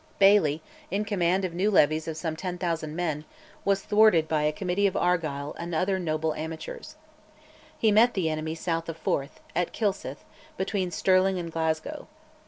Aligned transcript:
Baillie, 0.17 0.63
in 0.89 1.05
command 1.05 1.45
of 1.45 1.53
new 1.53 1.69
levies 1.69 2.07
of 2.07 2.17
some 2.17 2.35
10,000 2.35 2.95
men, 2.95 3.23
was 3.63 3.83
thwarted 3.83 4.27
by 4.27 4.41
a 4.41 4.51
committee 4.51 4.87
of 4.87 4.97
Argyll 4.97 5.53
and 5.59 5.75
other 5.75 5.99
noble 5.99 6.33
amateurs. 6.33 6.95
He 7.77 7.91
met 7.91 8.15
the 8.15 8.27
enemy 8.27 8.55
south 8.55 8.89
of 8.89 8.97
Forth, 8.97 9.41
at 9.55 9.73
Kilsyth, 9.73 10.23
between 10.57 10.89
Stirling 10.89 11.37
and 11.37 11.51
Glasgow. 11.51 12.07